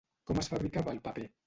[0.29, 1.29] Com es fabricava el paper?